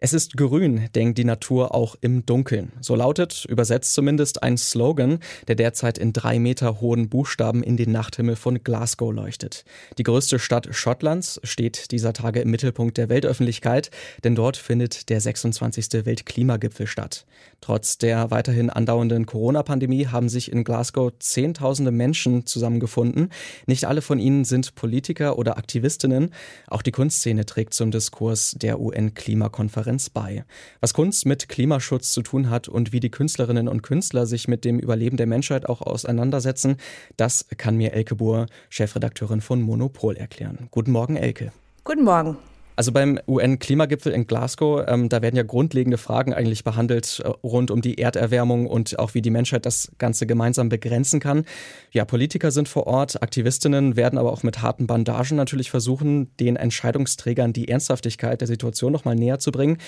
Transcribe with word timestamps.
Es 0.00 0.12
ist 0.12 0.36
grün, 0.36 0.88
denkt 0.94 1.18
die 1.18 1.24
Natur 1.24 1.74
auch 1.74 1.96
im 2.00 2.24
Dunkeln. 2.24 2.70
So 2.80 2.94
lautet, 2.94 3.44
übersetzt 3.48 3.94
zumindest, 3.94 4.44
ein 4.44 4.56
Slogan, 4.56 5.18
der 5.48 5.56
derzeit 5.56 5.98
in 5.98 6.12
drei 6.12 6.38
Meter 6.38 6.80
hohen 6.80 7.08
Buchstaben 7.08 7.64
in 7.64 7.76
den 7.76 7.90
Nachthimmel 7.90 8.36
von 8.36 8.62
Glasgow 8.62 9.12
leuchtet. 9.12 9.64
Die 9.98 10.04
größte 10.04 10.38
Stadt 10.38 10.68
Schottlands 10.70 11.40
steht 11.42 11.90
dieser 11.90 12.12
Tage 12.12 12.38
im 12.38 12.50
Mittelpunkt 12.52 12.96
der 12.96 13.08
Weltöffentlichkeit, 13.08 13.90
denn 14.22 14.36
dort 14.36 14.56
findet 14.56 15.08
der 15.08 15.20
26. 15.20 16.06
Weltklimagipfel 16.06 16.86
statt. 16.86 17.26
Trotz 17.60 17.98
der 17.98 18.30
weiterhin 18.30 18.70
andauernden 18.70 19.26
Corona-Pandemie 19.26 20.06
haben 20.06 20.28
sich 20.28 20.52
in 20.52 20.62
Glasgow 20.62 21.12
Zehntausende 21.18 21.90
Menschen 21.90 22.46
zusammengefunden. 22.46 23.30
Nicht 23.66 23.84
alle 23.86 24.02
von 24.02 24.20
ihnen 24.20 24.44
sind 24.44 24.76
Politiker 24.76 25.38
oder 25.38 25.58
Aktivistinnen. 25.58 26.30
Auch 26.68 26.82
die 26.82 26.92
Kunstszene 26.92 27.46
trägt 27.46 27.74
zum 27.74 27.90
Diskurs 27.90 28.52
der 28.52 28.78
UN-Klimakonferenz 28.78 29.87
Transparenz 29.88 30.10
bei. 30.10 30.44
Was 30.80 30.94
Kunst 30.94 31.26
mit 31.26 31.48
Klimaschutz 31.48 32.12
zu 32.12 32.22
tun 32.22 32.50
hat 32.50 32.68
und 32.68 32.92
wie 32.92 33.00
die 33.00 33.10
Künstlerinnen 33.10 33.68
und 33.68 33.82
Künstler 33.82 34.26
sich 34.26 34.48
mit 34.48 34.64
dem 34.64 34.78
Überleben 34.78 35.16
der 35.16 35.26
Menschheit 35.26 35.68
auch 35.68 35.80
auseinandersetzen, 35.80 36.76
das 37.16 37.46
kann 37.56 37.76
mir 37.76 37.92
Elke 37.92 38.14
Buhr, 38.14 38.46
Chefredakteurin 38.68 39.40
von 39.40 39.62
Monopol, 39.62 40.16
erklären. 40.16 40.68
Guten 40.70 40.92
Morgen, 40.92 41.16
Elke. 41.16 41.52
Guten 41.84 42.04
Morgen. 42.04 42.36
Also 42.78 42.92
beim 42.92 43.18
UN-Klimagipfel 43.26 44.12
in 44.12 44.28
Glasgow, 44.28 44.84
ähm, 44.86 45.08
da 45.08 45.20
werden 45.20 45.34
ja 45.34 45.42
grundlegende 45.42 45.98
Fragen 45.98 46.32
eigentlich 46.32 46.62
behandelt 46.62 47.20
äh, 47.24 47.28
rund 47.42 47.72
um 47.72 47.82
die 47.82 47.98
Erderwärmung 47.98 48.68
und 48.68 49.00
auch 49.00 49.14
wie 49.14 49.20
die 49.20 49.30
Menschheit 49.30 49.66
das 49.66 49.90
Ganze 49.98 50.28
gemeinsam 50.28 50.68
begrenzen 50.68 51.18
kann. 51.18 51.44
Ja, 51.90 52.04
Politiker 52.04 52.52
sind 52.52 52.68
vor 52.68 52.86
Ort, 52.86 53.20
Aktivistinnen 53.20 53.96
werden 53.96 54.16
aber 54.16 54.32
auch 54.32 54.44
mit 54.44 54.62
harten 54.62 54.86
Bandagen 54.86 55.36
natürlich 55.36 55.72
versuchen, 55.72 56.30
den 56.36 56.54
Entscheidungsträgern 56.54 57.52
die 57.52 57.66
Ernsthaftigkeit 57.66 58.40
der 58.42 58.46
Situation 58.46 58.92
nochmal 58.92 59.16
näher 59.16 59.40
zu 59.40 59.50
bringen. 59.50 59.78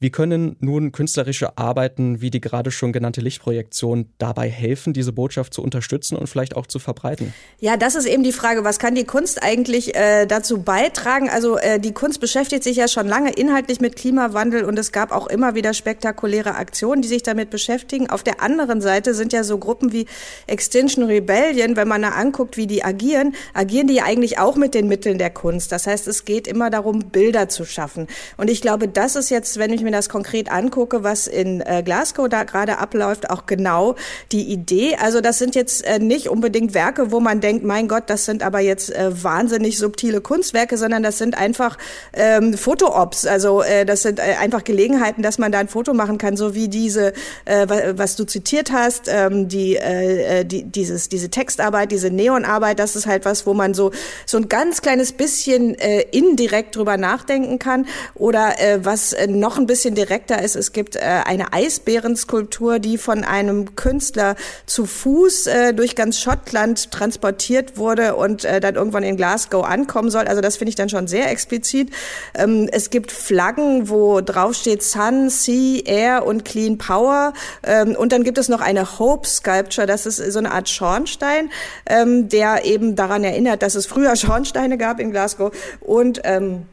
Wie 0.00 0.10
können 0.10 0.56
nun 0.58 0.90
künstlerische 0.90 1.56
Arbeiten 1.56 2.20
wie 2.20 2.30
die 2.30 2.40
gerade 2.40 2.72
schon 2.72 2.92
genannte 2.92 3.20
Lichtprojektion 3.20 4.06
dabei 4.18 4.50
helfen, 4.50 4.92
diese 4.92 5.12
Botschaft 5.12 5.54
zu 5.54 5.62
unterstützen 5.62 6.16
und 6.16 6.26
vielleicht 6.26 6.56
auch 6.56 6.66
zu 6.66 6.80
verbreiten? 6.80 7.32
Ja, 7.60 7.76
das 7.76 7.94
ist 7.94 8.06
eben 8.06 8.24
die 8.24 8.32
Frage, 8.32 8.64
was 8.64 8.80
kann 8.80 8.96
die 8.96 9.04
Kunst 9.04 9.40
eigentlich 9.40 9.94
äh, 9.94 10.26
dazu 10.26 10.64
beitragen? 10.64 11.30
Also 11.30 11.56
äh, 11.56 11.78
die 11.78 11.92
Kunst 11.92 12.18
beschäftigt 12.18 12.39
beschäftigt 12.40 12.64
sich 12.64 12.78
ja 12.78 12.88
schon 12.88 13.06
lange 13.06 13.32
inhaltlich 13.32 13.82
mit 13.82 13.96
Klimawandel 13.96 14.64
und 14.64 14.78
es 14.78 14.92
gab 14.92 15.12
auch 15.12 15.26
immer 15.26 15.54
wieder 15.54 15.74
spektakuläre 15.74 16.54
Aktionen, 16.54 17.02
die 17.02 17.08
sich 17.08 17.22
damit 17.22 17.50
beschäftigen. 17.50 18.08
Auf 18.08 18.22
der 18.22 18.40
anderen 18.40 18.80
Seite 18.80 19.12
sind 19.12 19.34
ja 19.34 19.44
so 19.44 19.58
Gruppen 19.58 19.92
wie 19.92 20.06
Extinction 20.46 21.04
Rebellion, 21.04 21.76
wenn 21.76 21.86
man 21.86 22.00
da 22.00 22.12
anguckt, 22.12 22.56
wie 22.56 22.66
die 22.66 22.82
agieren, 22.82 23.34
agieren 23.52 23.88
die 23.88 23.96
ja 23.96 24.04
eigentlich 24.04 24.38
auch 24.38 24.56
mit 24.56 24.72
den 24.72 24.88
Mitteln 24.88 25.18
der 25.18 25.28
Kunst. 25.28 25.70
Das 25.70 25.86
heißt, 25.86 26.08
es 26.08 26.24
geht 26.24 26.48
immer 26.48 26.70
darum, 26.70 27.10
Bilder 27.10 27.50
zu 27.50 27.66
schaffen. 27.66 28.06
Und 28.38 28.48
ich 28.48 28.62
glaube, 28.62 28.88
das 28.88 29.16
ist 29.16 29.28
jetzt, 29.28 29.58
wenn 29.58 29.70
ich 29.70 29.82
mir 29.82 29.92
das 29.92 30.08
konkret 30.08 30.50
angucke, 30.50 31.04
was 31.04 31.26
in 31.26 31.60
äh, 31.60 31.82
Glasgow 31.84 32.26
da 32.26 32.44
gerade 32.44 32.78
abläuft, 32.78 33.28
auch 33.28 33.44
genau 33.44 33.96
die 34.32 34.50
Idee. 34.50 34.96
Also 34.98 35.20
das 35.20 35.36
sind 35.36 35.54
jetzt 35.54 35.84
äh, 35.84 35.98
nicht 35.98 36.30
unbedingt 36.30 36.72
Werke, 36.72 37.12
wo 37.12 37.20
man 37.20 37.42
denkt, 37.42 37.64
mein 37.64 37.86
Gott, 37.86 38.04
das 38.06 38.24
sind 38.24 38.42
aber 38.42 38.60
jetzt 38.60 38.94
äh, 38.94 39.10
wahnsinnig 39.22 39.76
subtile 39.76 40.22
Kunstwerke, 40.22 40.78
sondern 40.78 41.02
das 41.02 41.18
sind 41.18 41.36
einfach 41.36 41.76
äh, 42.12 42.29
ähm, 42.30 42.54
Fotoops. 42.54 43.26
Also 43.26 43.62
äh, 43.62 43.84
das 43.84 44.02
sind 44.02 44.18
äh, 44.18 44.36
einfach 44.40 44.64
Gelegenheiten, 44.64 45.22
dass 45.22 45.38
man 45.38 45.52
da 45.52 45.58
ein 45.58 45.68
Foto 45.68 45.94
machen 45.94 46.18
kann, 46.18 46.36
so 46.36 46.54
wie 46.54 46.68
diese, 46.68 47.12
äh, 47.44 47.66
was 47.96 48.16
du 48.16 48.24
zitiert 48.24 48.72
hast, 48.72 49.08
ähm, 49.08 49.48
die, 49.48 49.76
äh, 49.76 50.40
äh, 50.40 50.44
die, 50.44 50.64
dieses, 50.64 51.08
diese 51.08 51.30
Textarbeit, 51.30 51.92
diese 51.92 52.10
Neonarbeit, 52.10 52.78
das 52.78 52.96
ist 52.96 53.06
halt 53.06 53.24
was, 53.24 53.46
wo 53.46 53.54
man 53.54 53.74
so, 53.74 53.90
so 54.26 54.36
ein 54.36 54.48
ganz 54.48 54.82
kleines 54.82 55.12
bisschen 55.12 55.74
äh, 55.78 56.02
indirekt 56.12 56.76
drüber 56.76 56.96
nachdenken 56.96 57.58
kann. 57.58 57.86
Oder 58.14 58.60
äh, 58.60 58.84
was 58.84 59.12
äh, 59.12 59.26
noch 59.26 59.58
ein 59.58 59.66
bisschen 59.66 59.94
direkter 59.94 60.42
ist, 60.42 60.56
es 60.56 60.72
gibt 60.72 60.96
äh, 60.96 61.00
eine 61.00 61.52
Eisbärenskulptur, 61.52 62.78
die 62.78 62.98
von 62.98 63.24
einem 63.24 63.74
Künstler 63.76 64.36
zu 64.66 64.86
Fuß 64.86 65.46
äh, 65.46 65.74
durch 65.74 65.96
ganz 65.96 66.20
Schottland 66.20 66.90
transportiert 66.90 67.76
wurde 67.76 68.14
und 68.16 68.44
äh, 68.44 68.60
dann 68.60 68.74
irgendwann 68.74 69.02
in 69.02 69.16
Glasgow 69.16 69.64
ankommen 69.64 70.10
soll. 70.10 70.26
Also 70.26 70.40
das 70.40 70.56
finde 70.56 70.70
ich 70.70 70.76
dann 70.76 70.88
schon 70.88 71.06
sehr 71.06 71.30
explizit. 71.30 71.90
Ähm, 72.34 72.68
es 72.72 72.90
gibt 72.90 73.12
Flaggen, 73.12 73.88
wo 73.88 74.20
drauf 74.20 74.54
steht 74.54 74.82
Sun, 74.82 75.30
Sea, 75.30 75.82
Air 75.84 76.26
und 76.26 76.44
Clean 76.44 76.78
Power. 76.78 77.32
Ähm, 77.62 77.94
und 77.96 78.12
dann 78.12 78.24
gibt 78.24 78.38
es 78.38 78.48
noch 78.48 78.60
eine 78.60 78.98
Hope 78.98 79.26
Sculpture, 79.26 79.86
das 79.86 80.06
ist 80.06 80.16
so 80.16 80.38
eine 80.38 80.52
Art 80.52 80.68
Schornstein, 80.68 81.50
ähm, 81.86 82.28
der 82.28 82.64
eben 82.64 82.96
daran 82.96 83.24
erinnert, 83.24 83.62
dass 83.62 83.74
es 83.74 83.86
früher 83.86 84.16
Schornsteine 84.16 84.78
gab 84.78 85.00
in 85.00 85.10
Glasgow. 85.10 85.52
Und 85.80 86.20
ähm, 86.24 86.66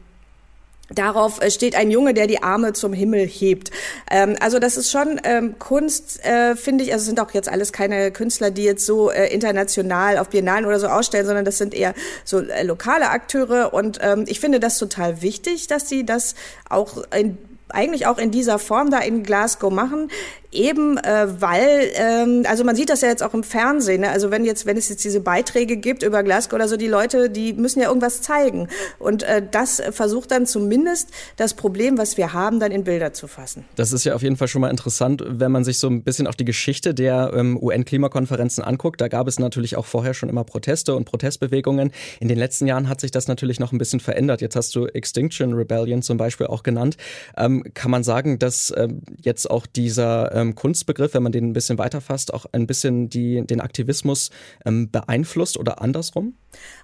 Darauf 0.90 1.42
äh, 1.42 1.50
steht 1.50 1.74
ein 1.74 1.90
Junge, 1.90 2.14
der 2.14 2.26
die 2.26 2.42
Arme 2.42 2.72
zum 2.72 2.92
Himmel 2.92 3.26
hebt. 3.26 3.70
Ähm, 4.10 4.36
also 4.40 4.58
das 4.58 4.76
ist 4.76 4.90
schon 4.90 5.20
ähm, 5.24 5.58
Kunst, 5.58 6.24
äh, 6.24 6.56
finde 6.56 6.84
ich. 6.84 6.92
Also 6.92 7.02
es 7.02 7.06
sind 7.06 7.20
auch 7.20 7.32
jetzt 7.32 7.48
alles 7.48 7.72
keine 7.72 8.10
Künstler, 8.10 8.50
die 8.50 8.64
jetzt 8.64 8.86
so 8.86 9.10
äh, 9.10 9.32
international 9.32 10.18
auf 10.18 10.30
Biennalen 10.30 10.64
oder 10.64 10.80
so 10.80 10.86
ausstellen, 10.86 11.26
sondern 11.26 11.44
das 11.44 11.58
sind 11.58 11.74
eher 11.74 11.94
so 12.24 12.40
äh, 12.40 12.62
lokale 12.62 13.10
Akteure. 13.10 13.74
Und 13.74 13.98
ähm, 14.02 14.24
ich 14.26 14.40
finde 14.40 14.60
das 14.60 14.78
total 14.78 15.20
wichtig, 15.20 15.66
dass 15.66 15.88
sie 15.88 16.06
das 16.06 16.34
auch 16.68 17.04
in 17.14 17.36
eigentlich 17.70 18.06
auch 18.06 18.16
in 18.16 18.30
dieser 18.30 18.58
Form 18.58 18.90
da 18.90 18.98
in 18.98 19.22
Glasgow 19.22 19.70
machen. 19.70 20.10
Eben 20.50 20.96
äh, 20.96 21.26
weil, 21.40 21.90
ähm, 21.94 22.44
also 22.48 22.64
man 22.64 22.74
sieht 22.74 22.88
das 22.88 23.02
ja 23.02 23.08
jetzt 23.08 23.22
auch 23.22 23.34
im 23.34 23.42
Fernsehen, 23.42 24.00
ne? 24.00 24.10
also 24.10 24.30
wenn 24.30 24.46
jetzt, 24.46 24.64
wenn 24.64 24.78
es 24.78 24.88
jetzt 24.88 25.04
diese 25.04 25.20
Beiträge 25.20 25.76
gibt 25.76 26.02
über 26.02 26.22
Glasgow 26.22 26.54
oder 26.54 26.68
so, 26.68 26.78
die 26.78 26.88
Leute, 26.88 27.28
die 27.28 27.52
müssen 27.52 27.80
ja 27.80 27.88
irgendwas 27.88 28.22
zeigen. 28.22 28.68
Und 28.98 29.24
äh, 29.24 29.42
das 29.50 29.82
versucht 29.90 30.30
dann 30.30 30.46
zumindest 30.46 31.10
das 31.36 31.52
Problem, 31.52 31.98
was 31.98 32.16
wir 32.16 32.32
haben, 32.32 32.60
dann 32.60 32.72
in 32.72 32.84
Bilder 32.84 33.12
zu 33.12 33.26
fassen. 33.26 33.66
Das 33.76 33.92
ist 33.92 34.04
ja 34.04 34.14
auf 34.14 34.22
jeden 34.22 34.38
Fall 34.38 34.48
schon 34.48 34.62
mal 34.62 34.70
interessant, 34.70 35.22
wenn 35.26 35.52
man 35.52 35.64
sich 35.64 35.78
so 35.78 35.88
ein 35.88 36.02
bisschen 36.02 36.26
auch 36.26 36.34
die 36.34 36.46
Geschichte 36.46 36.94
der 36.94 37.32
ähm, 37.34 37.58
UN-Klimakonferenzen 37.60 38.64
anguckt. 38.64 39.02
Da 39.02 39.08
gab 39.08 39.28
es 39.28 39.38
natürlich 39.38 39.76
auch 39.76 39.84
vorher 39.84 40.14
schon 40.14 40.30
immer 40.30 40.44
Proteste 40.44 40.94
und 40.94 41.04
Protestbewegungen. 41.04 41.92
In 42.20 42.28
den 42.28 42.38
letzten 42.38 42.66
Jahren 42.66 42.88
hat 42.88 43.02
sich 43.02 43.10
das 43.10 43.28
natürlich 43.28 43.60
noch 43.60 43.72
ein 43.72 43.78
bisschen 43.78 44.00
verändert. 44.00 44.40
Jetzt 44.40 44.56
hast 44.56 44.74
du 44.74 44.86
Extinction 44.86 45.52
Rebellion 45.52 46.00
zum 46.00 46.16
Beispiel 46.16 46.46
auch 46.46 46.62
genannt. 46.62 46.96
Ähm, 47.36 47.64
kann 47.74 47.90
man 47.90 48.02
sagen, 48.02 48.38
dass 48.38 48.72
ähm, 48.76 49.02
jetzt 49.20 49.50
auch 49.50 49.66
dieser 49.66 50.37
ähm, 50.38 50.54
Kunstbegriff, 50.54 51.14
wenn 51.14 51.22
man 51.22 51.32
den 51.32 51.50
ein 51.50 51.52
bisschen 51.52 51.78
weiterfasst, 51.78 52.32
auch 52.32 52.46
ein 52.52 52.66
bisschen 52.66 53.08
die, 53.08 53.44
den 53.44 53.60
Aktivismus 53.60 54.30
ähm, 54.64 54.90
beeinflusst 54.90 55.58
oder 55.58 55.82
andersrum? 55.82 56.34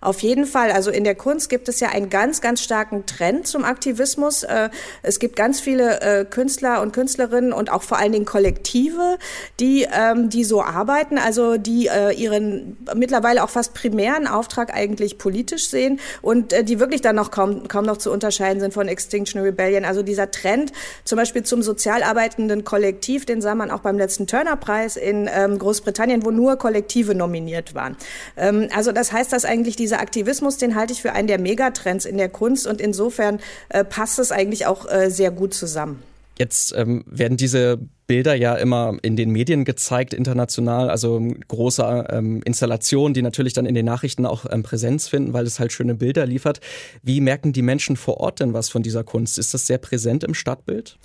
Auf 0.01 0.21
jeden 0.21 0.45
Fall. 0.45 0.71
Also 0.71 0.91
in 0.91 1.05
der 1.05 1.15
Kunst 1.15 1.49
gibt 1.49 1.69
es 1.69 1.81
ja 1.81 1.89
einen 1.89 2.11
ganz, 2.11 2.41
ganz 2.41 2.61
starken 2.63 3.07
Trend 3.07 3.47
zum 3.47 3.65
Aktivismus. 3.65 4.43
Äh, 4.43 4.69
es 5.03 5.19
gibt 5.19 5.37
ganz 5.37 5.61
viele 5.61 6.01
äh, 6.01 6.25
Künstler 6.25 6.83
und 6.83 6.93
Künstlerinnen 6.93 7.53
und 7.53 7.73
auch 7.73 7.83
vor 7.83 7.99
allen 7.99 8.13
Dingen 8.13 8.27
Kollektive, 8.27 9.19
die, 9.61 9.87
ähm, 9.91 10.29
die 10.29 10.45
so 10.45 10.63
arbeiten, 10.63 11.17
also 11.17 11.57
die 11.57 11.87
äh, 11.87 12.13
ihren 12.13 12.77
mittlerweile 12.95 13.43
auch 13.43 13.51
fast 13.51 13.73
primären 13.73 14.27
Auftrag 14.27 14.75
eigentlich 14.75 15.17
politisch 15.17 15.69
sehen 15.69 16.01
und 16.21 16.55
die 16.69 16.81
wirklich 16.81 17.01
dann 17.01 17.17
noch 17.17 17.31
kaum, 17.31 17.67
kaum 17.69 17.87
noch 17.87 17.97
zu 17.97 18.11
unterscheiden 18.11 18.61
sind 18.61 18.75
von 18.75 18.89
Extinction 18.89 19.41
Rebellion. 19.41 19.85
Also 19.85 20.03
dieser 20.03 20.31
Trend 20.31 20.73
zum 21.05 21.17
Beispiel 21.17 21.43
zum 21.45 21.63
sozial 21.63 22.03
arbeitenden 22.03 22.65
Kollektiv, 22.65 23.25
den 23.25 23.41
sah 23.45 23.55
man 23.55 23.71
auch 23.71 23.81
beim 23.81 23.97
letzten 23.97 24.27
Turner-Preis 24.27 24.97
in 24.97 25.31
ähm, 25.33 25.59
Großbritannien, 25.59 26.25
wo 26.25 26.33
nur 26.33 26.57
Kollektive 26.57 27.15
nominiert 27.15 27.77
waren. 27.77 27.97
Ähm, 28.37 28.69
also 28.75 28.91
das 28.91 29.13
heißt, 29.13 29.33
dass 29.33 29.45
eigentlich 29.45 29.77
dieser 29.77 30.01
Aktivismus, 30.01 30.57
den 30.57 30.75
halte 30.75 30.93
ich 30.93 31.03
für 31.03 31.13
einen 31.13 31.29
der 31.29 31.39
Megatrends 31.39 32.05
in 32.05 32.19
der 32.19 32.29
Kunst 32.29 32.67
und 32.67 32.81
insofern 32.81 33.39
äh, 33.69 33.85
passt 33.85 34.19
es 34.19 34.33
eigentlich 34.33 34.67
auch 34.67 34.91
äh, 34.91 35.11
sehr 35.11 35.31
gut 35.31 35.55
zusammen. 35.55 36.03
Jetzt 36.37 36.75
ähm, 36.77 37.05
werden 37.07 37.37
diese 37.37 37.79
Bilder 38.09 38.35
ja 38.35 38.57
immer 38.57 38.97
in 39.03 39.15
den 39.15 39.31
Medien 39.31 39.65
gezeigt, 39.65 40.13
international, 40.13 40.91
also 40.91 41.23
große 41.47 42.07
ähm, 42.11 42.43
Installationen, 42.45 43.15
die 43.15 43.23
natürlich 43.23 43.53
dann 43.53 43.67
in 43.67 43.75
den 43.75 43.87
Nachrichten 43.87 44.27
auch 44.27 44.45
ähm, 44.51 44.65
Präsenz 44.65 45.07
finden, 45.07 45.33
weil 45.33 45.47
es 45.47 45.61
halt 45.61 45.73
schöne 45.73 45.95
Bilder 45.95 46.27
liefert. 46.27 46.61
Wie 47.03 47.21
merken 47.21 47.53
die 47.53 47.63
Menschen 47.63 47.97
vor 47.97 48.19
Ort 48.19 48.41
denn 48.41 48.53
was 48.53 48.69
von 48.69 48.83
dieser 48.83 49.05
Kunst? 49.05 49.39
Ist 49.39 49.55
das 49.55 49.69
sehr 49.69 49.79
präsent 49.79 50.25
im 50.25 50.35
Stadtbild? 50.35 50.99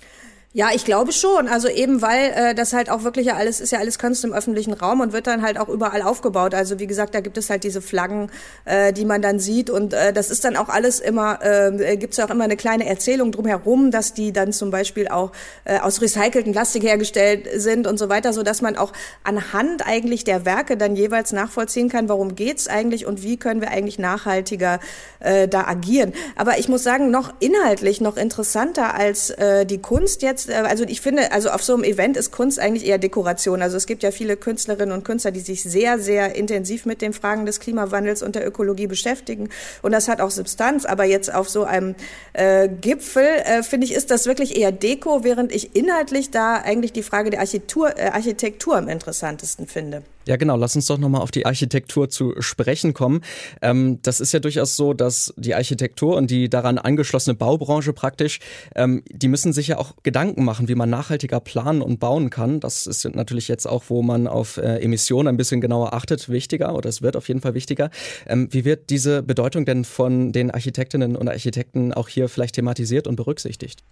Ja, 0.52 0.70
ich 0.74 0.84
glaube 0.84 1.12
schon. 1.12 1.46
Also 1.46 1.68
eben 1.68 2.02
weil 2.02 2.32
äh, 2.34 2.54
das 2.56 2.72
halt 2.72 2.90
auch 2.90 3.04
wirklich 3.04 3.26
ja 3.26 3.36
alles 3.36 3.60
ist 3.60 3.70
ja 3.70 3.78
alles 3.78 4.00
Kunst 4.00 4.24
im 4.24 4.32
öffentlichen 4.32 4.72
Raum 4.72 5.00
und 5.00 5.12
wird 5.12 5.28
dann 5.28 5.42
halt 5.42 5.60
auch 5.60 5.68
überall 5.68 6.02
aufgebaut. 6.02 6.54
Also 6.54 6.80
wie 6.80 6.88
gesagt, 6.88 7.14
da 7.14 7.20
gibt 7.20 7.38
es 7.38 7.50
halt 7.50 7.62
diese 7.62 7.80
Flaggen, 7.80 8.32
äh, 8.64 8.92
die 8.92 9.04
man 9.04 9.22
dann 9.22 9.38
sieht 9.38 9.70
und 9.70 9.92
äh, 9.94 10.12
das 10.12 10.28
ist 10.28 10.44
dann 10.44 10.56
auch 10.56 10.68
alles 10.68 10.98
immer 10.98 11.38
äh, 11.40 11.96
gibt 11.96 12.14
es 12.14 12.16
ja 12.16 12.26
auch 12.26 12.30
immer 12.30 12.42
eine 12.42 12.56
kleine 12.56 12.84
Erzählung 12.86 13.30
drumherum, 13.30 13.92
dass 13.92 14.12
die 14.12 14.32
dann 14.32 14.52
zum 14.52 14.72
Beispiel 14.72 15.06
auch 15.06 15.30
äh, 15.64 15.78
aus 15.78 16.02
recycelten 16.02 16.50
Plastik 16.50 16.82
hergestellt 16.82 17.46
sind 17.54 17.86
und 17.86 17.96
so 17.96 18.08
weiter, 18.08 18.32
so 18.32 18.42
dass 18.42 18.60
man 18.60 18.76
auch 18.76 18.92
anhand 19.22 19.86
eigentlich 19.86 20.24
der 20.24 20.44
Werke 20.46 20.76
dann 20.76 20.96
jeweils 20.96 21.30
nachvollziehen 21.30 21.88
kann, 21.88 22.08
warum 22.08 22.34
geht's 22.34 22.66
eigentlich 22.66 23.06
und 23.06 23.22
wie 23.22 23.36
können 23.36 23.60
wir 23.60 23.70
eigentlich 23.70 24.00
nachhaltiger 24.00 24.80
äh, 25.20 25.46
da 25.46 25.68
agieren. 25.68 26.12
Aber 26.34 26.58
ich 26.58 26.68
muss 26.68 26.82
sagen, 26.82 27.12
noch 27.12 27.34
inhaltlich 27.38 28.00
noch 28.00 28.16
interessanter 28.16 28.94
als 28.94 29.30
äh, 29.30 29.64
die 29.64 29.78
Kunst 29.78 30.22
jetzt 30.22 30.39
jetzt, 30.46 30.50
äh, 30.50 30.68
also 30.68 30.84
ich 30.84 31.00
finde, 31.00 31.32
also 31.32 31.50
auf 31.50 31.62
so 31.62 31.74
einem 31.74 31.84
Event 31.84 32.16
ist 32.16 32.30
Kunst 32.32 32.58
eigentlich 32.58 32.86
eher 32.86 32.98
Dekoration. 32.98 33.62
Also 33.62 33.76
es 33.76 33.86
gibt 33.86 34.02
ja 34.02 34.10
viele 34.10 34.36
Künstlerinnen 34.36 34.94
und 34.94 35.04
Künstler, 35.04 35.30
die 35.30 35.40
sich 35.40 35.62
sehr, 35.62 35.98
sehr 35.98 36.34
intensiv 36.34 36.86
mit 36.86 37.02
den 37.02 37.12
Fragen 37.12 37.46
des 37.46 37.60
Klimawandels 37.60 38.22
und 38.22 38.34
der 38.34 38.46
Ökologie 38.46 38.86
beschäftigen. 38.86 39.48
Und 39.82 39.92
das 39.92 40.08
hat 40.08 40.20
auch 40.20 40.30
Substanz. 40.30 40.84
Aber 40.84 41.04
jetzt 41.04 41.32
auf 41.32 41.48
so 41.48 41.64
einem 41.64 41.94
äh, 42.32 42.68
Gipfel, 42.68 43.24
äh, 43.24 43.62
finde 43.62 43.86
ich, 43.86 43.94
ist 43.94 44.10
das 44.10 44.26
wirklich 44.26 44.56
eher 44.56 44.72
Deko, 44.72 45.24
während 45.24 45.52
ich 45.52 45.76
inhaltlich 45.76 46.30
da 46.30 46.56
eigentlich 46.56 46.92
die 46.92 47.02
Frage 47.02 47.30
der 47.30 47.40
Architektur, 47.40 47.98
äh, 47.98 48.10
Architektur 48.10 48.76
am 48.76 48.88
interessantesten 48.88 49.66
finde. 49.66 50.02
Ja, 50.26 50.36
genau. 50.36 50.56
Lass 50.56 50.76
uns 50.76 50.86
doch 50.86 50.98
nochmal 50.98 51.22
auf 51.22 51.30
die 51.30 51.46
Architektur 51.46 52.10
zu 52.10 52.34
sprechen 52.40 52.92
kommen. 52.92 53.22
Ähm, 53.62 54.00
das 54.02 54.20
ist 54.20 54.32
ja 54.32 54.40
durchaus 54.40 54.76
so, 54.76 54.92
dass 54.92 55.32
die 55.36 55.54
Architektur 55.54 56.16
und 56.16 56.30
die 56.30 56.50
daran 56.50 56.76
angeschlossene 56.78 57.34
Baubranche 57.34 57.94
praktisch, 57.94 58.38
ähm, 58.76 59.02
die 59.10 59.28
müssen 59.28 59.54
sich 59.54 59.68
ja 59.68 59.78
auch 59.78 59.94
Gedanken 60.02 60.44
machen, 60.44 60.68
wie 60.68 60.74
man 60.74 60.90
nachhaltiger 60.90 61.40
planen 61.40 61.80
und 61.80 62.00
bauen 62.00 62.28
kann. 62.28 62.60
Das 62.60 62.86
ist 62.86 63.04
natürlich 63.14 63.48
jetzt 63.48 63.66
auch, 63.66 63.84
wo 63.88 64.02
man 64.02 64.26
auf 64.26 64.58
äh, 64.58 64.76
Emissionen 64.80 65.28
ein 65.28 65.36
bisschen 65.38 65.62
genauer 65.62 65.94
achtet, 65.94 66.28
wichtiger 66.28 66.74
oder 66.74 66.90
es 66.90 67.00
wird 67.00 67.16
auf 67.16 67.28
jeden 67.28 67.40
Fall 67.40 67.54
wichtiger. 67.54 67.90
Ähm, 68.26 68.48
wie 68.50 68.66
wird 68.66 68.90
diese 68.90 69.22
Bedeutung 69.22 69.64
denn 69.64 69.84
von 69.84 70.32
den 70.32 70.50
Architektinnen 70.50 71.16
und 71.16 71.28
Architekten 71.28 71.94
auch 71.94 72.08
hier 72.08 72.28
vielleicht 72.28 72.56
thematisiert 72.56 73.06
und 73.06 73.16
berücksichtigt? 73.16 73.82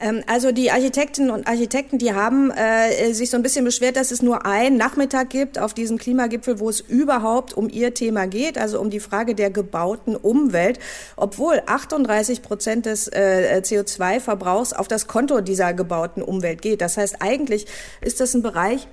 Ähm, 0.00 0.22
also 0.26 0.52
die 0.52 0.70
Architektinnen 0.70 1.30
und 1.30 1.46
Architekten, 1.46 1.98
die 1.98 2.12
haben 2.12 2.50
äh, 2.50 3.12
sich 3.12 3.30
so 3.30 3.36
ein 3.36 3.42
bisschen 3.42 3.64
beschwert, 3.64 3.96
dass 3.96 4.10
es 4.10 4.22
nur 4.22 4.44
einen 4.44 4.76
Nachmittag 4.76 5.30
gibt 5.30 5.58
auf 5.58 5.74
diesem 5.74 5.98
Klimagipfel, 5.98 6.58
wo 6.58 6.68
es 6.68 6.80
überhaupt 6.80 7.54
um 7.54 7.68
ihr 7.68 7.94
Thema 7.94 8.26
geht, 8.26 8.58
also 8.58 8.80
um 8.80 8.90
die 8.90 9.00
Frage 9.00 9.34
der 9.34 9.50
gebauten 9.50 10.16
Umwelt, 10.16 10.78
obwohl 11.16 11.62
38 11.66 12.42
Prozent 12.42 12.86
des 12.86 13.08
äh, 13.08 13.60
CO2-Verbrauchs 13.62 14.72
auf 14.72 14.88
das 14.88 15.06
Konto 15.06 15.40
dieser 15.40 15.72
gebauten 15.74 16.22
Umwelt 16.22 16.62
geht. 16.62 16.80
Das 16.80 16.96
heißt, 16.96 17.16
eigentlich 17.20 17.66
ist 18.00 18.20
das 18.20 18.34
ein 18.34 18.42
Bereich, 18.42 18.88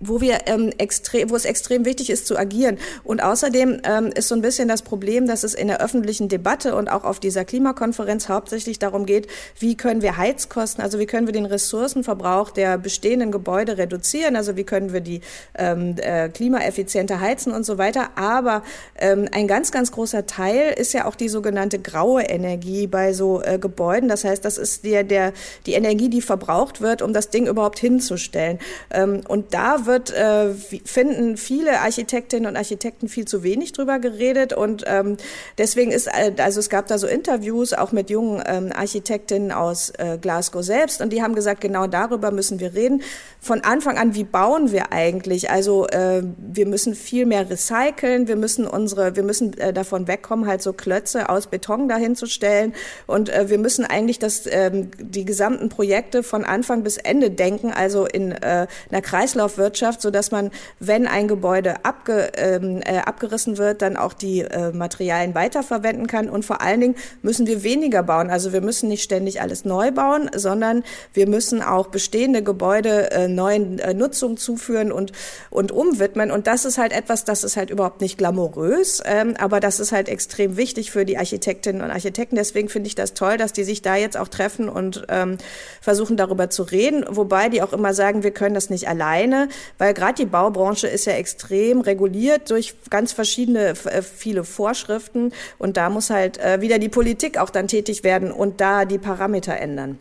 wo 0.00 0.20
wir 0.20 0.46
ähm, 0.46 0.72
extrem, 0.78 1.30
wo 1.30 1.36
es 1.36 1.44
extrem 1.44 1.84
wichtig 1.84 2.10
ist 2.10 2.26
zu 2.26 2.36
agieren. 2.36 2.78
Und 3.04 3.22
außerdem 3.22 3.82
ähm, 3.84 4.06
ist 4.14 4.28
so 4.28 4.34
ein 4.34 4.40
bisschen 4.40 4.66
das 4.66 4.82
Problem, 4.82 5.26
dass 5.26 5.44
es 5.44 5.54
in 5.54 5.68
der 5.68 5.80
öffentlichen 5.82 6.28
Debatte 6.28 6.74
und 6.74 6.88
auch 6.88 7.04
auf 7.04 7.20
dieser 7.20 7.44
Klimakonferenz 7.44 8.28
hauptsächlich 8.28 8.78
darum 8.78 9.04
geht, 9.04 9.28
wie 9.58 9.76
können 9.76 10.00
wir 10.00 10.16
Heizkosten, 10.16 10.82
also 10.82 10.98
wie 10.98 11.06
können 11.06 11.26
wir 11.26 11.34
den 11.34 11.44
Ressourcenverbrauch 11.44 12.50
der 12.50 12.78
bestehenden 12.78 13.30
Gebäude 13.30 13.76
reduzieren, 13.76 14.36
also 14.36 14.56
wie 14.56 14.64
können 14.64 14.92
wir 14.92 15.00
die 15.00 15.20
ähm, 15.54 15.96
äh, 15.98 16.30
klimaeffizienter 16.30 17.20
heizen 17.20 17.52
und 17.52 17.64
so 17.64 17.76
weiter. 17.76 18.10
Aber 18.16 18.62
ähm, 18.98 19.28
ein 19.32 19.46
ganz, 19.46 19.70
ganz 19.70 19.92
großer 19.92 20.24
Teil 20.24 20.72
ist 20.76 20.94
ja 20.94 21.04
auch 21.04 21.14
die 21.14 21.28
sogenannte 21.28 21.78
graue 21.78 22.22
Energie 22.22 22.86
bei 22.86 23.12
so 23.12 23.42
äh, 23.42 23.58
Gebäuden. 23.58 24.08
Das 24.08 24.24
heißt, 24.24 24.44
das 24.44 24.56
ist 24.56 24.84
der, 24.84 25.04
der, 25.04 25.34
die 25.66 25.74
Energie, 25.74 26.08
die 26.08 26.22
verbraucht 26.22 26.80
wird, 26.80 27.02
um 27.02 27.12
das 27.12 27.28
Ding 27.28 27.46
überhaupt 27.46 27.78
hinzustellen. 27.78 28.58
Ähm, 28.90 29.20
und 29.28 29.52
da 29.52 29.86
äh, 29.98 30.54
finden 30.84 31.36
viele 31.36 31.80
Architektinnen 31.80 32.48
und 32.48 32.56
Architekten 32.56 33.08
viel 33.08 33.26
zu 33.26 33.42
wenig 33.42 33.72
drüber 33.72 33.98
geredet 33.98 34.52
und 34.52 34.84
ähm, 34.86 35.16
deswegen 35.58 35.90
ist, 35.90 36.06
äh, 36.06 36.32
also 36.38 36.60
es 36.60 36.70
gab 36.70 36.86
da 36.86 36.98
so 36.98 37.06
Interviews 37.06 37.72
auch 37.72 37.92
mit 37.92 38.10
jungen 38.10 38.42
ähm, 38.46 38.70
Architektinnen 38.74 39.52
aus 39.52 39.90
äh, 39.98 40.18
Glasgow 40.20 40.62
selbst 40.62 41.00
und 41.00 41.12
die 41.12 41.22
haben 41.22 41.34
gesagt, 41.34 41.60
genau 41.60 41.86
darüber 41.86 42.30
müssen 42.30 42.60
wir 42.60 42.74
reden. 42.74 43.02
Von 43.40 43.62
Anfang 43.62 43.98
an, 43.98 44.14
wie 44.14 44.24
bauen 44.24 44.72
wir 44.72 44.92
eigentlich? 44.92 45.50
Also 45.50 45.86
äh, 45.88 46.22
wir 46.36 46.66
müssen 46.66 46.94
viel 46.94 47.26
mehr 47.26 47.48
recyceln, 47.48 48.28
wir 48.28 48.36
müssen 48.36 48.66
unsere, 48.66 49.16
wir 49.16 49.22
müssen 49.22 49.56
äh, 49.58 49.72
davon 49.72 50.08
wegkommen, 50.08 50.46
halt 50.46 50.62
so 50.62 50.72
Klötze 50.72 51.28
aus 51.28 51.46
Beton 51.46 51.88
dahin 51.88 52.16
zu 52.16 52.26
stellen 52.26 52.74
und 53.06 53.28
äh, 53.28 53.48
wir 53.48 53.58
müssen 53.58 53.84
eigentlich 53.84 54.18
das, 54.18 54.46
äh, 54.46 54.70
die 54.98 55.24
gesamten 55.24 55.68
Projekte 55.68 56.22
von 56.22 56.44
Anfang 56.44 56.82
bis 56.82 56.96
Ende 56.96 57.30
denken, 57.30 57.72
also 57.72 58.06
in 58.06 58.32
äh, 58.32 58.66
einer 58.90 59.02
Kreislaufwirtschaft 59.02 59.79
Wirtschaft, 59.80 60.02
so 60.02 60.10
dass 60.10 60.30
man, 60.30 60.50
wenn 60.78 61.06
ein 61.06 61.26
Gebäude 61.28 61.84
abge, 61.84 62.32
ähm, 62.36 62.80
äh, 62.84 62.98
abgerissen 62.98 63.58
wird, 63.58 63.82
dann 63.82 63.96
auch 63.96 64.12
die 64.12 64.40
äh, 64.40 64.72
Materialien 64.72 65.34
weiterverwenden 65.34 66.06
kann. 66.06 66.28
Und 66.28 66.44
vor 66.44 66.60
allen 66.60 66.80
Dingen 66.80 66.94
müssen 67.22 67.46
wir 67.46 67.62
weniger 67.62 68.02
bauen. 68.02 68.30
Also 68.30 68.52
wir 68.52 68.60
müssen 68.60 68.88
nicht 68.88 69.02
ständig 69.02 69.40
alles 69.40 69.64
neu 69.64 69.90
bauen, 69.90 70.30
sondern 70.34 70.84
wir 71.14 71.26
müssen 71.26 71.62
auch 71.62 71.86
bestehende 71.88 72.42
Gebäude 72.42 73.10
äh, 73.10 73.28
neuen 73.28 73.78
äh, 73.78 73.94
Nutzungen 73.94 74.36
zuführen 74.36 74.92
und, 74.92 75.12
und 75.50 75.72
umwidmen. 75.72 76.30
Und 76.30 76.46
das 76.46 76.64
ist 76.64 76.78
halt 76.78 76.92
etwas, 76.92 77.24
das 77.24 77.44
ist 77.44 77.56
halt 77.56 77.70
überhaupt 77.70 78.00
nicht 78.00 78.18
glamourös, 78.18 79.02
ähm, 79.04 79.34
aber 79.38 79.60
das 79.60 79.80
ist 79.80 79.92
halt 79.92 80.08
extrem 80.08 80.56
wichtig 80.56 80.90
für 80.90 81.04
die 81.04 81.16
Architektinnen 81.16 81.82
und 81.82 81.90
Architekten. 81.90 82.36
Deswegen 82.36 82.68
finde 82.68 82.88
ich 82.88 82.94
das 82.94 83.14
toll, 83.14 83.38
dass 83.38 83.52
die 83.52 83.64
sich 83.64 83.82
da 83.82 83.96
jetzt 83.96 84.16
auch 84.16 84.28
treffen 84.28 84.68
und 84.68 85.06
ähm, 85.08 85.38
versuchen 85.80 86.16
darüber 86.16 86.50
zu 86.50 86.64
reden, 86.64 87.04
wobei 87.08 87.48
die 87.48 87.62
auch 87.62 87.72
immer 87.72 87.94
sagen, 87.94 88.22
wir 88.22 88.30
können 88.32 88.54
das 88.54 88.68
nicht 88.68 88.88
alleine 88.88 89.48
weil 89.78 89.94
gerade 89.94 90.14
die 90.14 90.26
Baubranche 90.26 90.86
ist 90.86 91.06
ja 91.06 91.12
extrem 91.14 91.80
reguliert 91.80 92.50
durch 92.50 92.74
ganz 92.90 93.12
verschiedene, 93.12 93.68
äh, 93.68 94.02
viele 94.02 94.44
Vorschriften 94.44 95.32
und 95.58 95.76
da 95.76 95.90
muss 95.90 96.10
halt 96.10 96.38
äh, 96.38 96.60
wieder 96.60 96.78
die 96.78 96.88
Politik 96.88 97.38
auch 97.38 97.50
dann 97.50 97.68
tätig 97.68 98.04
werden 98.04 98.30
und 98.30 98.60
da 98.60 98.84
die 98.84 98.98
Parameter 98.98 99.56
ändern. 99.56 99.98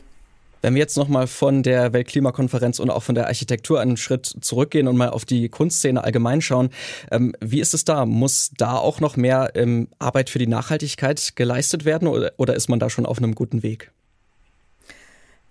Wenn 0.62 0.74
wir 0.74 0.82
jetzt 0.82 0.98
nochmal 0.98 1.28
von 1.28 1.64
der 1.64 1.94
Weltklimakonferenz 1.94 2.80
und 2.80 2.90
auch 2.90 3.04
von 3.04 3.16
der 3.16 3.28
Architektur 3.28 3.80
einen 3.80 3.96
Schritt 3.96 4.26
zurückgehen 4.42 4.88
und 4.88 4.98
mal 4.98 5.10
auf 5.10 5.24
die 5.24 5.48
Kunstszene 5.48 6.04
allgemein 6.04 6.42
schauen, 6.42 6.70
ähm, 7.12 7.34
wie 7.40 7.62
ist 7.62 7.74
es 7.74 7.86
da? 7.86 8.06
Muss 8.06 8.52
da 8.58 8.76
auch 8.76 9.00
noch 9.00 9.16
mehr 9.16 9.52
ähm, 9.56 9.88
Arbeit 10.00 10.30
für 10.30 10.40
die 10.40 10.48
Nachhaltigkeit 10.48 11.36
geleistet 11.36 11.86
werden 11.86 12.08
oder, 12.08 12.34
oder 12.38 12.56
ist 12.56 12.68
man 12.68 12.80
da 12.80 12.90
schon 12.90 13.06
auf 13.06 13.20
einem 13.20 13.36
guten 13.36 13.64
Weg? 13.64 13.92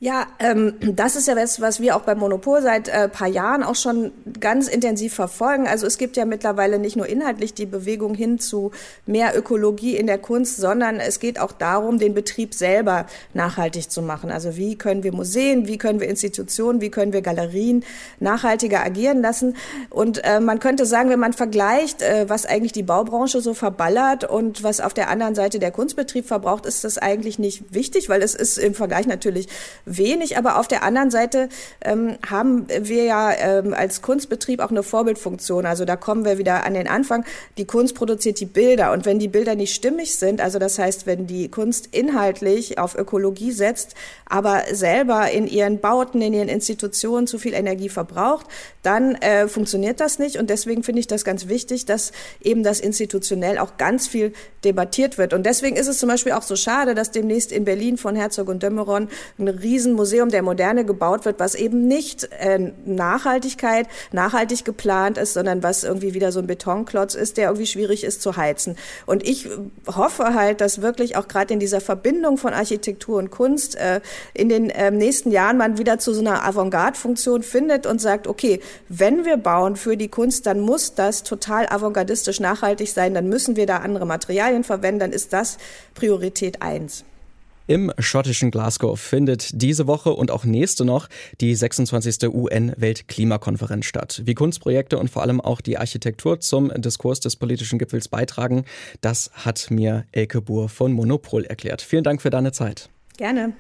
Ja, 0.01 0.29
ähm, 0.39 0.75
das 0.81 1.17
ist 1.17 1.27
ja 1.27 1.35
was, 1.35 1.61
was 1.61 1.81
wir 1.81 1.97
auch 1.97 2.03
beim 2.03 2.21
Monopol 2.21 2.63
seit 2.63 2.87
äh, 2.87 3.09
paar 3.09 3.27
Jahren 3.27 3.65
auch 3.65 3.75
schon 3.75 4.13
ganz 4.39 4.69
intensiv 4.69 5.13
verfolgen. 5.13 5.67
Also 5.67 5.89
es 5.89 5.99
gibt 5.99 6.17
ja 6.17 6.25
mittlerweile 6.25 6.79
nicht 6.79 6.95
nur 6.95 7.09
inhaltlich 7.09 7.53
die 7.53 7.67
Bewegung 7.67 8.15
hin 8.15 8.39
zu 8.39 8.71
mehr 9.07 9.37
Ökologie 9.37 9.97
in 9.97 10.07
der 10.07 10.19
Kunst, 10.19 10.59
sondern 10.59 11.01
es 11.01 11.19
geht 11.19 11.41
auch 11.41 11.51
darum, 11.51 11.99
den 11.99 12.15
Betrieb 12.15 12.55
selber 12.55 13.07
nachhaltig 13.35 13.91
zu 13.91 14.01
machen. 14.01 14.31
Also 14.31 14.57
wie 14.57 14.79
können 14.79 15.03
wir 15.03 15.13
Museen, 15.13 15.67
wie 15.67 15.79
können 15.79 15.99
wir 15.99 16.09
Institutionen, 16.09 16.81
wie 16.81 16.91
können 16.91 17.13
wir 17.13 17.21
Galerien 17.21 17.85
nachhaltiger 18.21 18.85
agieren 18.85 19.21
lassen? 19.21 19.57
Und 19.91 20.23
äh, 20.23 20.39
man 20.39 20.61
könnte 20.61 20.87
sagen, 20.87 21.11
wenn 21.11 21.19
man 21.19 21.33
vergleicht, 21.33 22.03
äh, 22.03 22.27
was 22.29 22.47
eigentlich 22.47 22.71
die 22.71 22.85
Baubranche 22.85 23.41
so 23.41 23.53
verballert 23.53 24.23
und 24.23 24.63
was 24.63 24.81
auf 24.81 24.95
der 24.95 25.11
anderen 25.11 25.35
Seite 25.35 25.59
der 25.59 25.73
Kunstbetrieb 25.73 26.25
verbraucht, 26.25 26.67
ist 26.67 26.85
das 26.85 26.99
eigentlich 26.99 27.41
nicht 27.41 27.75
wichtig, 27.75 28.09
weil 28.09 28.23
es 28.23 28.37
ist 28.37 28.59
im 28.59 28.75
Vergleich 28.75 29.09
natürlich 29.09 29.49
wenig, 29.97 30.37
aber 30.37 30.59
auf 30.59 30.69
der 30.69 30.83
anderen 30.83 31.11
Seite 31.11 31.49
ähm, 31.81 32.17
haben 32.29 32.67
wir 32.69 33.05
ja 33.05 33.33
ähm, 33.33 33.75
als 33.75 34.03
Kunstbetrieb 34.03 34.61
auch 34.61 34.71
eine 34.71 34.83
Vorbildfunktion. 34.83 35.67
Also 35.67 35.85
da 35.85 35.97
kommen 35.97 36.25
wir 36.25 36.39
wieder 36.39 36.65
an 36.65 36.75
den 36.75 36.89
Anfang. 36.89 37.25
Die 37.57 37.65
Kunst 37.65 37.95
produziert 37.95 38.41
die 38.41 38.47
Bilder 38.47 38.93
und 38.93 39.07
wenn 39.07 39.19
die 39.19 39.29
Bilder 39.29 39.55
nicht 39.55 39.75
stimmig 39.75 40.17
sind, 40.17 40.41
also 40.41 40.59
das 40.59 40.79
heißt, 40.79 41.07
wenn 41.07 41.27
die 41.27 41.49
Kunst 41.49 41.89
inhaltlich 41.93 42.79
auf 42.79 42.97
Ökologie 42.97 43.53
setzt, 43.53 43.95
aber 44.27 44.63
selber 44.73 45.31
in 45.31 45.47
ihren 45.47 45.81
Bauten, 45.81 46.21
in 46.21 46.35
ihren 46.35 46.49
Institutionen 46.49 47.27
zu 47.27 47.39
viel 47.39 47.55
Energie 47.55 47.89
verbraucht, 47.89 48.47
dann 48.83 49.15
äh, 49.17 49.49
funktioniert 49.49 50.01
das 50.01 50.19
nicht. 50.19 50.39
Und 50.39 50.51
deswegen 50.51 50.83
finde 50.83 51.01
ich 51.01 51.07
das 51.07 51.25
ganz 51.25 51.49
wichtig, 51.49 51.87
dass 51.87 52.13
eben 52.41 52.63
das 52.63 52.81
institutionell 52.81 53.59
auch 53.59 53.77
ganz 53.77 54.07
viel 54.07 54.33
debattiert 54.65 55.19
wird. 55.19 55.35
Und 55.35 55.45
deswegen 55.45 55.77
ist 55.77 55.87
es 55.87 55.99
zum 55.99 56.09
Beispiel 56.09 56.33
auch 56.33 56.43
so 56.43 56.57
schade, 56.57 56.95
dass 56.95 57.11
demnächst 57.11 57.53
in 57.53 57.65
Berlin 57.65 57.97
von 57.97 58.17
Herzog 58.17 58.49
und 58.49 58.63
Dömeron 58.63 59.09
ein 59.39 59.49
Riesenmuseum 59.79 60.31
der 60.31 60.43
Moderne 60.43 60.85
gebaut 60.85 61.25
wird, 61.25 61.39
was 61.39 61.55
eben 61.55 61.87
nicht 61.87 62.29
äh, 62.41 62.73
Nachhaltigkeit, 62.85 63.87
nachhaltig 64.11 64.65
geplant 64.65 65.19
ist, 65.19 65.35
sondern 65.35 65.63
was 65.63 65.85
irgendwie 65.85 66.15
wieder 66.15 66.33
so 66.33 66.41
ein 66.41 66.49
Betonklotz 66.49 67.15
ist, 67.15 67.37
der 67.37 67.47
irgendwie 67.47 67.67
schwierig 67.67 68.03
ist 68.03 68.21
zu 68.21 68.37
heizen. 68.37 68.77
Und 69.07 69.27
ich 69.27 69.49
hoffe 69.87 70.35
halt, 70.35 70.61
dass 70.61 70.83
wirklich 70.83 71.17
auch 71.17 71.29
gerade 71.29 71.55
in 71.55 71.61
dieser 71.61 71.81
Verbindung 71.81 72.39
von 72.39 72.53
Architektur 72.53 73.19
und 73.19 73.31
Kunst 73.31 73.77
äh, 73.77 74.01
in 74.35 74.49
den 74.49 74.71
äh, 74.71 74.91
nächsten 74.91 75.31
Jahren 75.31 75.57
man 75.59 75.79
wieder 75.79 76.01
zu 76.01 76.13
so 76.13 76.21
einer 76.21 76.45
Avantgarde-Funktion 76.45 77.45
findet 77.45 77.87
und 77.87 78.01
sagt, 78.01 78.27
okay, 78.27 78.61
wenn 78.89 79.25
wir 79.25 79.37
bauen 79.37 79.77
für 79.77 79.97
die 79.97 80.09
Kunst, 80.09 80.47
dann 80.47 80.59
muss 80.59 80.95
das 80.95 81.23
total 81.23 81.69
avantgardistisch 81.69 82.41
nachhaltig 82.41 82.91
sein, 82.91 83.15
dann 83.15 83.29
müssen 83.29 83.55
wir 83.55 83.67
da 83.67 83.77
andere 83.77 84.07
Materialien 84.07 84.65
verwenden, 84.65 84.99
dann 84.99 85.13
ist 85.13 85.33
das 85.33 85.57
Priorität 85.95 86.63
eins. 86.63 87.05
Im 87.69 87.93
schottischen 87.99 88.51
Glasgow 88.51 88.99
findet 88.99 89.61
diese 89.61 89.87
Woche 89.87 90.15
und 90.15 90.31
auch 90.31 90.47
nächste 90.47 90.87
noch 90.87 91.07
die 91.43 91.55
26. 91.55 92.27
UN-Weltklimakonferenz 92.29 93.85
statt. 93.85 94.23
Wie 94.25 94.33
Kunstprojekte 94.33 94.99
und 94.99 95.11
vor 95.11 95.21
allem 95.21 95.39
auch 95.39 95.61
die 95.61 95.77
Architektur 95.77 96.41
zum 96.41 96.73
Diskurs 96.81 97.21
des 97.21 97.37
politischen 97.37 97.79
Gipfels 97.79 98.09
beitragen, 98.09 98.65
das 99.03 99.31
hat 99.35 99.71
mir 99.71 100.07
Elke 100.13 100.41
Buhr 100.41 100.71
von 100.71 100.93
Monopol 100.95 101.45
erklärt. 101.45 101.83
Vielen 101.83 102.05
Dank 102.05 102.23
für 102.23 102.31
deine 102.31 102.53
Zeit. 102.53 102.89
Gerne. 103.19 103.53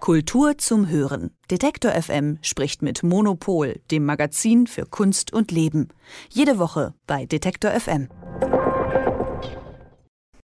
Kultur 0.00 0.58
zum 0.58 0.88
Hören. 0.88 1.30
Detektor 1.52 1.92
FM 1.92 2.38
spricht 2.42 2.82
mit 2.82 3.04
Monopol, 3.04 3.78
dem 3.92 4.06
Magazin 4.06 4.66
für 4.66 4.86
Kunst 4.86 5.32
und 5.32 5.52
Leben. 5.52 5.86
Jede 6.30 6.58
Woche 6.58 6.94
bei 7.06 7.26
Detektor 7.26 7.70
FM. 7.70 8.08